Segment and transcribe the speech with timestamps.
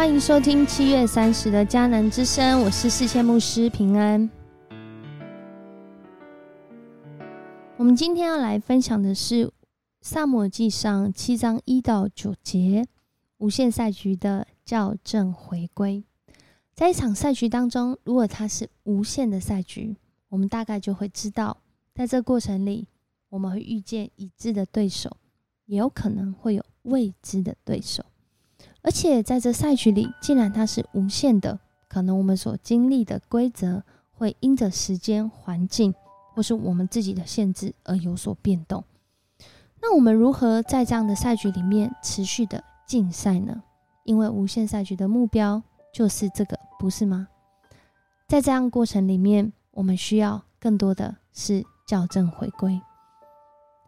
[0.00, 4.30] 欢迎收听七月三十的迦南之声，我是世界牧师平安。
[7.76, 9.44] 我们今天要来分享的是
[10.00, 12.86] 《萨姆耳记上》七章一到九节，
[13.36, 16.02] 无限赛局的校正回归。
[16.72, 19.94] 在一场赛局当中，如果它是无限的赛局，
[20.30, 21.58] 我们大概就会知道，
[21.94, 22.88] 在这过程里，
[23.28, 25.14] 我们会遇见已知的对手，
[25.66, 28.02] 也有可能会有未知的对手。
[28.82, 35.94] 而且在这赛局里，既然它是无限的，可能我们所经历的规则会因着时间、环境
[36.34, 38.82] 或是我们自己的限制而有所变动。
[39.82, 43.62] 那我们如何在这样的赛局里面持续的竞赛呢？
[44.04, 45.62] 因为无限赛局的目标
[45.92, 47.28] 就是这个，不是吗？
[48.26, 52.80] 在这样过程里面，我们需要更多的是校正回归。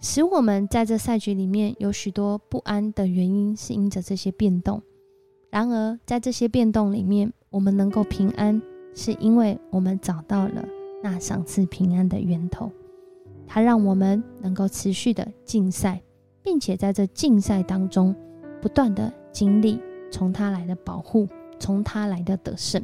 [0.00, 4.80] 使我们在这赛局里面有许多不安的原因，是因着这些变动。
[5.50, 8.60] 然而，在这些变动里面，我们能够平安，
[8.94, 10.64] 是因为我们找到了
[11.02, 12.70] 那赏赐平安的源头。
[13.46, 16.00] 它让我们能够持续的竞赛，
[16.42, 18.14] 并且在这竞赛当中
[18.60, 19.80] 不断的经历
[20.12, 21.26] 从它来的保护，
[21.58, 22.80] 从它来的得胜，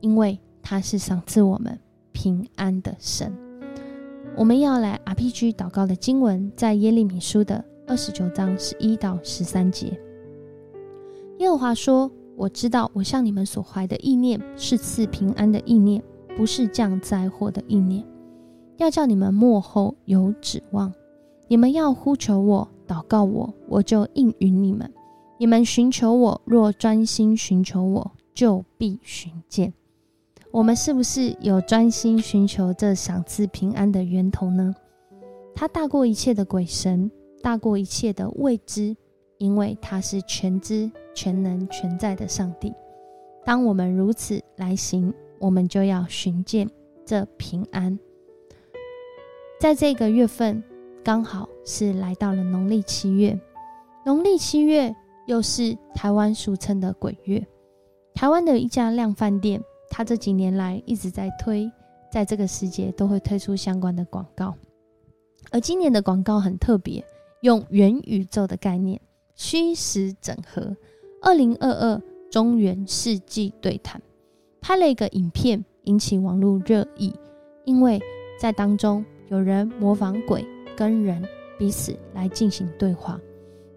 [0.00, 1.78] 因为它是赏赐我们
[2.12, 3.36] 平安的神。
[4.36, 10.00] 我们要来 RPG 祷告的经文，在耶利米书的二十九章十一到十三节。
[11.38, 16.02] 耶和华说：“我知道，我向你们所怀的意念是赐平安的意念，
[16.36, 18.02] 不是降灾祸的意念，
[18.78, 20.92] 要叫你们幕后有指望。
[21.48, 24.90] 你们要呼求我，祷告我，我就应允你们。
[25.38, 29.74] 你们寻求我，若专心寻求我，就必寻见。”
[30.52, 34.74] 我们是不是有专心寻求这赏赐平安的源头呢？
[35.54, 37.08] 他大过一切的鬼神，
[37.40, 38.96] 大过一切的未知，
[39.38, 42.74] 因为他是全知、全能、全在的上帝。
[43.44, 46.68] 当我们如此来行，我们就要寻见
[47.06, 47.96] 这平安。
[49.60, 50.60] 在这个月份，
[51.04, 53.38] 刚好是来到了农历七月，
[54.04, 54.92] 农历七月
[55.26, 57.46] 又是台湾俗称的鬼月。
[58.14, 59.62] 台湾的一家量饭店。
[59.90, 61.70] 他这几年来一直在推，
[62.10, 64.54] 在这个时节都会推出相关的广告，
[65.50, 67.04] 而今年的广告很特别，
[67.42, 69.00] 用元宇宙的概念，
[69.34, 70.76] 虚实整合，
[71.20, 74.00] 二零二二中原世纪对谈，
[74.60, 77.12] 拍了一个影片引起网络热议，
[77.64, 78.00] 因为
[78.40, 80.46] 在当中有人模仿鬼
[80.76, 81.22] 跟人
[81.58, 83.20] 彼此来进行对话，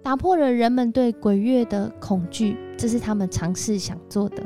[0.03, 4.43] 打破了人们对鬼月的恐惧，这是他们尝试想做的。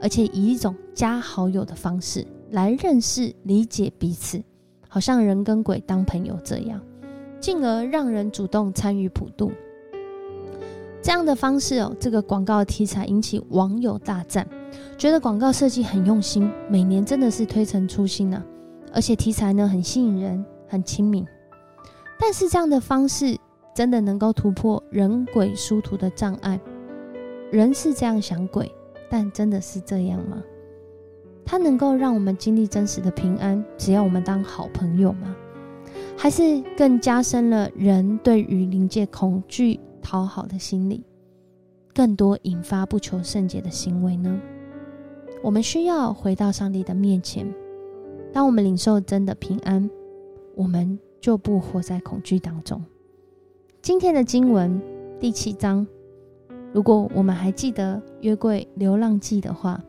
[0.00, 4.42] 而且以一种加好友的方式来认识、理解彼此，
[4.88, 6.80] 好像人跟鬼当朋友这样，
[7.38, 9.52] 进而让人主动参与普渡。
[11.02, 14.46] 这样的方式哦，这个广告题材引起网友大赞，
[14.98, 18.42] 觉得广告设计很用心，每年真的是推陈出新呢。
[18.92, 21.26] 而且题材呢很吸引人，很亲民。
[22.18, 23.34] 但是这样的方式
[23.74, 26.60] 真的能够突破人鬼殊途的障碍？
[27.50, 28.70] 人是这样想鬼。
[29.10, 30.42] 但真的是这样吗？
[31.44, 35.34] 它能够让我们经历真实的平安，只要我们当好朋友吗？
[36.16, 41.02] 还是更加深了人对于灵界恐惧、讨好的心理，
[41.92, 44.40] 更多引发不求甚解的行为呢？
[45.42, 47.52] 我们需要回到上帝的面前。
[48.32, 49.90] 当我们领受真的平安，
[50.54, 52.80] 我们就不活在恐惧当中。
[53.82, 54.80] 今天的经文
[55.18, 55.84] 第七章。
[56.72, 59.82] 如果我们还记得约柜流浪记的话，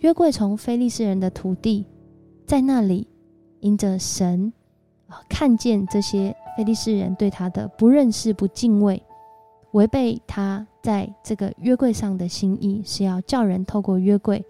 [0.00, 1.86] 约柜从非利士人的土地，
[2.46, 3.06] 在那里
[3.60, 4.52] 因着神
[5.06, 9.02] 啊看见这些非利士人对他的不认识、不敬畏，
[9.72, 14.44] 违背他在这个约柜上的心意，是要叫人透过约柜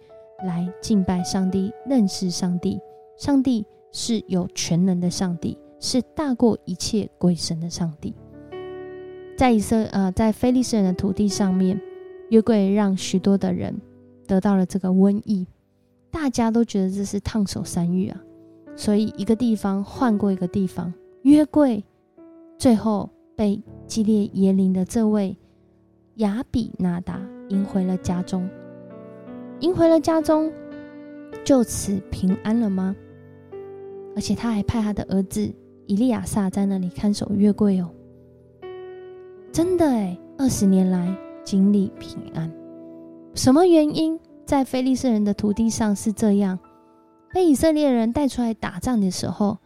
[0.45, 2.81] 来敬拜上帝、认识上帝。
[3.16, 8.13] 上帝是有全能的上帝，是大过一切鬼神的上帝。
[9.36, 11.81] 在以色呃，在非利士人的土地上面，
[12.31, 13.75] 约柜让许多的人
[14.27, 15.47] 得到了这个瘟疫，
[16.10, 18.21] 大家都觉得这是烫手山芋啊，
[18.77, 20.92] 所以一个地方换过一个地方，
[21.22, 21.83] 约柜
[22.57, 25.36] 最后被基列耶林的这位
[26.16, 28.48] 亚比纳达迎回了家中，
[29.59, 30.53] 迎回了家中，
[31.45, 32.95] 就此平安了吗？
[34.15, 35.53] 而且他还派他的儿子
[35.86, 37.91] 以利亚撒在那里看守约柜哦。
[39.54, 42.53] 真的哎，二十年来经历平安，
[43.36, 46.59] 什么原因在非利士人的土地上是这样？
[47.33, 49.56] 被以色列人带出来打仗的时候，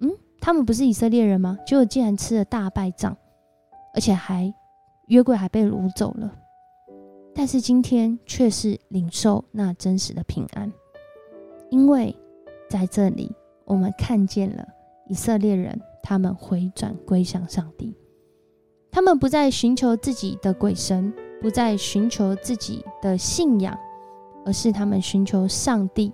[0.00, 1.56] 嗯，他们不是以色列人吗？
[1.66, 3.16] 结果竟然吃了大败仗，
[3.94, 4.52] 而且还
[5.06, 6.30] 约柜还被掳走了。
[7.34, 10.70] 但是今天却是领受那真实的平安，
[11.70, 12.14] 因为
[12.68, 14.68] 在这里我们看见了
[15.08, 17.96] 以色列人，他们回转归向上帝，
[18.92, 23.76] 他们不再寻求自己的鬼神，不再寻求自己的信仰，
[24.44, 26.12] 而是他们寻求上帝，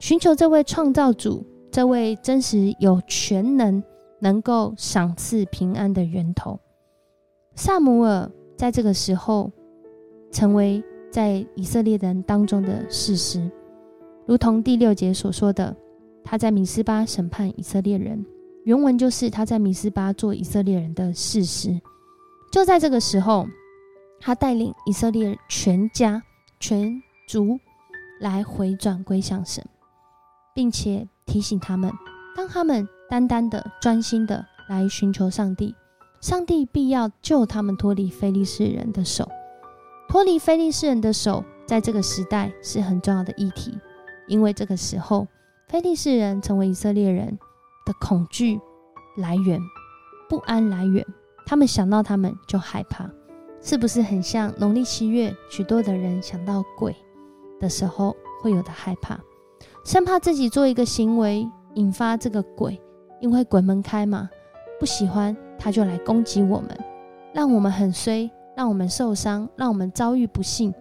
[0.00, 3.80] 寻求这位创造主，这位真实有全能、
[4.18, 6.58] 能够赏赐平安的源头。
[7.54, 9.52] 萨姆尔在这个时候。
[10.30, 13.50] 成为在以色列人当中的事实，
[14.26, 15.74] 如同第六节所说的，
[16.22, 18.22] 他在米斯巴审判以色列人，
[18.64, 21.80] 原文就是他在米斯巴做以色列人的事实。
[22.50, 23.46] 就在这个时候，
[24.20, 26.22] 他带领以色列全家
[26.58, 27.58] 全族
[28.20, 29.64] 来回转归向神，
[30.54, 31.92] 并且提醒他们，
[32.34, 35.74] 当他们单单的专心的来寻求上帝，
[36.20, 39.28] 上帝必要救他们脱离非利士人的手。
[40.08, 43.78] 脱离非利士人的手，在这个时代是很重要的议题，
[44.26, 45.28] 因为这个时候，
[45.68, 47.38] 非利士人成为以色列人
[47.84, 48.58] 的恐惧
[49.18, 49.60] 来源、
[50.30, 51.04] 不安来源。
[51.48, 53.10] 他们想到他们就害怕，
[53.62, 56.94] 是不是很像农历七月，许多的人想到鬼
[57.58, 59.18] 的时候会有的害怕，
[59.82, 62.78] 生怕自己做一个行为引发这个鬼，
[63.22, 64.28] 因为鬼门开嘛，
[64.78, 66.68] 不喜欢他就来攻击我们，
[67.32, 68.30] 让我们很衰。
[68.56, 70.74] 让我们受伤，让我们遭遇不幸，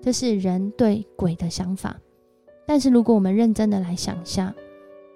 [0.00, 1.94] 这是人对鬼的想法。
[2.66, 4.54] 但是，如果我们认真的来想一下，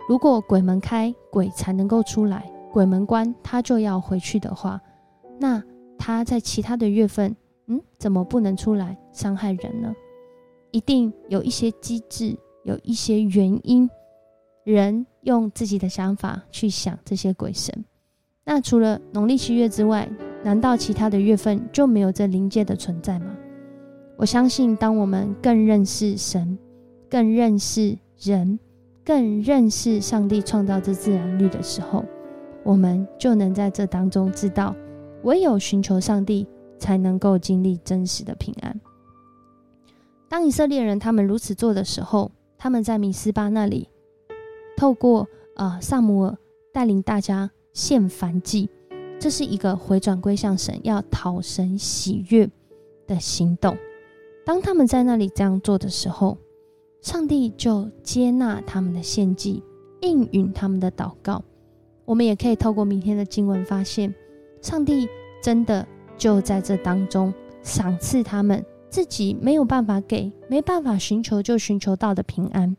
[0.07, 2.43] 如果鬼门开，鬼才能够出来；
[2.77, 4.79] 鬼门关，他就要回去的话，
[5.41, 5.65] 那
[5.97, 7.35] 他在其他的月份，
[7.69, 9.95] 嗯，怎么不能出来伤害人呢？
[10.73, 13.89] 一定有一些机制，有一些原因，
[14.63, 17.83] 人用自己的想法去想这些鬼神。
[18.45, 20.07] 那除了农历七月之外，
[20.45, 23.35] 难道其他的月份就没有这灵界的存在吗？
[24.19, 26.59] 我相信，当我们更认识神，
[27.09, 28.59] 更认识人，
[29.03, 32.05] 更认识上帝创造这自然律的时候，
[32.67, 34.75] 我们就能在这当中知道，
[35.23, 36.45] 唯有寻求上帝，
[36.81, 38.81] 才能够经历真实的平安。
[40.29, 43.89] 当以色列人他们如此做的时候，他们在米斯巴那里，
[44.77, 46.37] 透过啊萨姆尔
[46.73, 48.69] 带领大家献燔祭。
[49.21, 52.51] 这是一个回转归向神、要讨神喜悦
[53.07, 53.77] 的行动。
[54.45, 56.37] 当他们在那里这样做的时候，
[57.01, 59.63] 上帝就接纳他们的献祭，
[60.01, 61.45] 应允他们的祷告。
[62.07, 64.15] 我们也可以透过明天的经文发现，
[64.63, 65.07] 上帝
[65.43, 65.87] 真的
[66.17, 72.75] 就在这当中赏赐他们自己没有办法给、没办法寻求就寻求到的平安，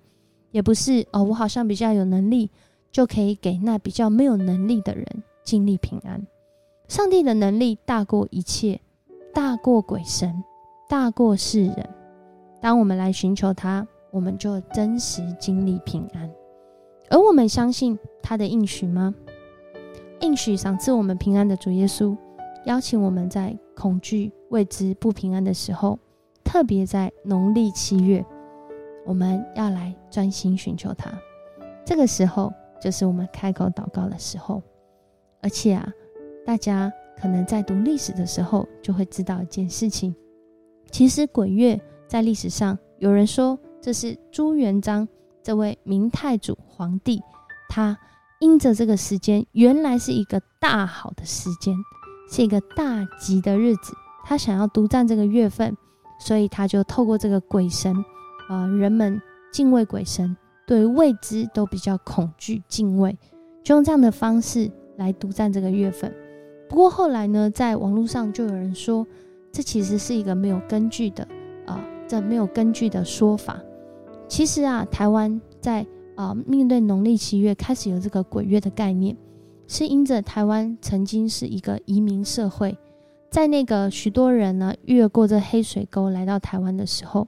[0.49, 2.49] 也不是哦，我好像比较有能力
[2.91, 5.05] 就可以给那比较没有能力的人。
[5.43, 6.27] 经历平安，
[6.89, 8.81] 上帝的能力大过一切，
[9.33, 10.43] 大过鬼神，
[10.89, 11.89] 大过世人。
[12.59, 16.29] 当我们来寻求他，我们就真实经历平安。
[17.09, 19.13] 而我们相信他的应许吗？
[20.21, 22.17] 应许赏赐我们平安的主耶稣，
[22.65, 25.97] 邀请我们在恐惧、未知、不平安的时候，
[26.43, 28.25] 特别在农历七月，
[29.05, 31.11] 我们要来专心寻求他。
[31.85, 32.51] 这个时候，
[32.81, 34.61] 就是我们开口祷告的时候。
[35.39, 35.87] 而且啊，
[36.45, 36.91] 大家
[37.21, 40.13] 可能在读历史的时候就会知道一件事情：
[40.89, 45.07] 其实鬼月在历史上，有人说这是朱元璋
[45.43, 47.19] 这位明太祖皇帝，
[47.67, 47.97] 他
[48.39, 51.75] 因着这个时间原来是一个大好的时间，
[52.29, 53.93] 是一个大吉的日子，
[54.23, 55.75] 他想要独占这个月份，
[56.19, 57.95] 所以他就透过这个鬼神，
[58.47, 59.19] 啊，人们
[59.51, 63.17] 敬畏鬼神，对未知都比较恐惧敬畏，
[63.63, 64.71] 就用这样的方式。
[64.97, 66.11] 来独占这个月份，
[66.67, 69.05] 不过后来呢，在网络上就有人说，
[69.51, 71.23] 这其实是一个没有根据的
[71.67, 73.61] 啊，这没有根据的说法。
[74.27, 75.85] 其实啊，台湾在
[76.17, 79.15] 啊面对农历七月开始有这个鬼月的概念，
[79.65, 82.77] 是因着台湾曾经是一个移民社会，
[83.31, 87.25] 在那个许多人呢越过这黑水沟来到台湾的时候，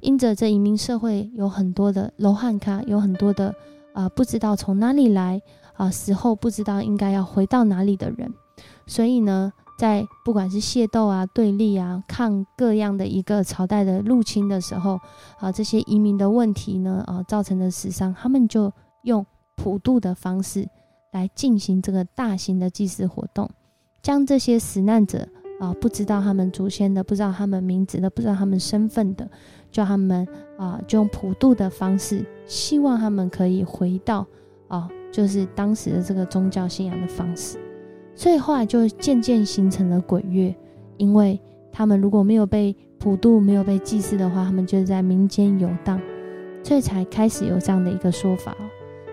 [0.00, 3.54] 因着这移民社会有很多的罗汉卡，有很多的
[3.94, 5.40] 啊不知道从哪里来。
[5.74, 8.30] 啊，死后不知道应该要回到哪里的人，
[8.86, 9.50] 所以呢，
[9.82, 14.96] 在不管是械斗啊、对立啊、抗各样的一个朝代的入侵的时候，
[15.40, 18.72] 啊，这些移民的问题呢，啊，造成的死伤，他们就
[19.02, 20.68] 用普渡的方式
[21.10, 23.50] 来进行这个大型的祭祀活动，
[24.00, 25.26] 将这些死难者
[25.58, 29.28] 啊，不知道他们祖先的、不知道他们名字的、不知道他们身份的，
[29.72, 30.24] 叫他们
[30.56, 34.24] 啊，就用普渡的方式，希望他们可以回到
[34.68, 34.88] 啊。
[35.10, 37.58] 就是当时的这个宗教信仰的方式，
[38.14, 40.54] 所以后来就渐渐形成了鬼月，
[40.96, 41.40] 因为
[41.70, 46.00] 他们如果没有被普渡没有被祭祀的话，他们就在民间游荡，
[46.62, 48.54] 所以才开始有这样的一个说法。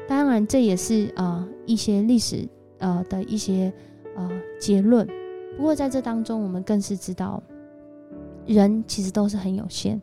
[0.07, 2.47] 当然，这也是呃一些历史
[2.79, 3.71] 呃的一些
[4.15, 4.29] 呃
[4.59, 5.07] 结论。
[5.55, 7.41] 不过在这当中，我们更是知道，
[8.45, 9.99] 人其实都是很有限，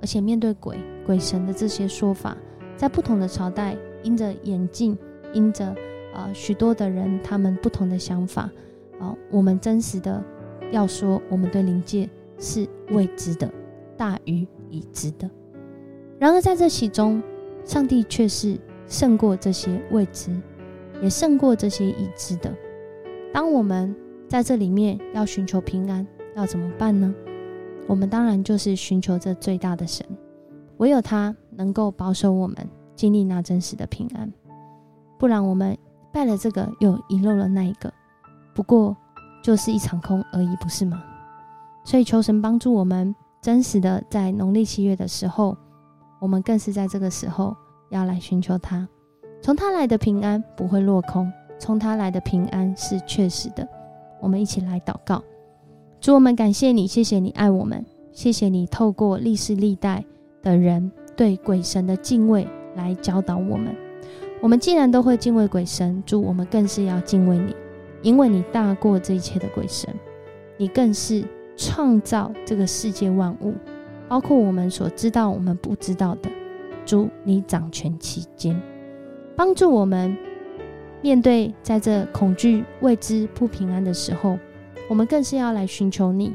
[0.00, 0.76] 而且面对鬼
[1.06, 2.36] 鬼神的这些说法，
[2.76, 4.96] 在不同的朝代，因着眼镜，
[5.32, 5.74] 因着
[6.14, 8.50] 呃许多的人他们不同的想法，
[8.98, 10.22] 啊，我们真实的
[10.70, 12.08] 要说，我们对灵界。
[12.42, 13.52] 是未知的，
[13.98, 15.28] 大于已知的。
[16.18, 17.22] 然而，在这其中，
[17.66, 20.34] 上帝却是胜过这些未知，
[21.02, 22.50] 也胜过这些已知的。
[23.30, 23.94] 当我们
[24.26, 27.14] 在这里面要寻求平安，要怎么办呢？
[27.86, 30.06] 我们当然就是寻求这最大的神，
[30.78, 32.56] 唯有他能够保守我们
[32.96, 34.32] 经历那真实的平安。
[35.18, 35.76] 不然，我们
[36.12, 37.92] 拜了这个，又遗漏了那一个，
[38.54, 38.96] 不过
[39.42, 41.02] 就是一场空而已，不是吗？
[41.84, 45.56] 所以，求神帮助我们，真实的在农历七月的时候，
[46.20, 47.56] 我们更是在这个时候
[47.90, 48.86] 要来寻求他，
[49.40, 53.66] 从他来的平安不会落空，从他来的平安是确实的。
[54.20, 55.22] 我们一起来祷告，
[56.00, 60.04] 主，我们感谢你，谢谢你爱我们，谢谢你透过历世历代
[60.42, 63.89] 的人对鬼神的敬畏来教导我们。
[64.40, 67.54] 我们既然都会敬畏鬼神，主，我们更是要敬畏你，
[68.02, 69.88] 因为你大过这一切的鬼神，
[70.56, 71.24] 你更是。
[71.62, 73.52] 创造这个世界万物，
[74.08, 76.30] 包括我们所知道、我们不知道的。
[76.86, 78.58] 主，你掌权其间，
[79.36, 80.16] 帮助我们
[81.02, 84.38] 面对在这恐惧、未知、不平安的时候，
[84.88, 86.34] 我们更是要来寻求你。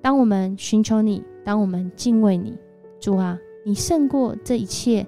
[0.00, 2.56] 当我们寻求你，当我们敬畏你，
[3.00, 5.04] 主啊，你胜过这一切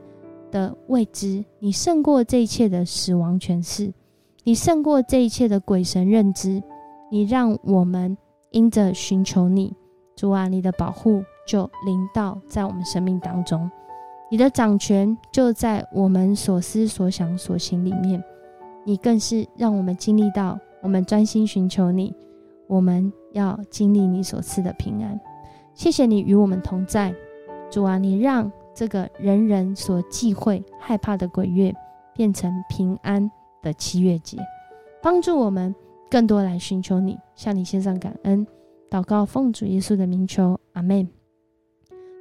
[0.51, 3.93] 的未知，你胜过这一切的死亡权势，
[4.45, 6.63] 你胜过这一切的鬼神认知，
[7.11, 8.17] 你让我们。
[8.53, 9.75] 因着寻求你，
[10.15, 13.71] 主啊，你的保护就临到在我们生命当中，
[14.31, 18.23] 你的掌权就在我们所思所想所行里面。
[18.83, 22.15] 你更是让我们经历到，我们专心寻求你，
[22.67, 25.21] 我们要经历你所赐的平安。
[25.75, 27.15] 谢谢你与我们同在，
[27.69, 31.75] 主啊，你让这个人人所忌讳、害怕的鬼月
[32.15, 33.31] 变成平安
[33.63, 34.37] 的七月节，
[35.03, 35.75] 帮助我们。
[36.09, 38.47] 更多来寻求你，向你献上感恩，
[38.89, 41.09] 祷告奉主耶稣的名求，阿门。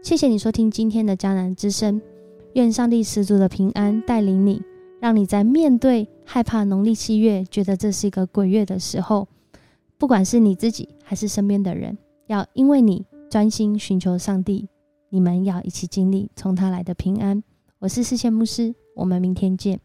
[0.01, 2.01] 谢谢你收听今天的迦南之声，
[2.53, 4.59] 愿上帝十足的平安带领你，
[4.99, 9.27] 让你在面对害怕农历七月，觉得这是一个鬼月的时候，
[9.99, 11.95] 不管是你自己还是身边的人，
[12.25, 14.67] 要因为你专心寻求上帝，
[15.15, 17.41] 你们要一起经历从他来的平安。
[17.79, 19.79] 我是世谦牧师，我们明天见。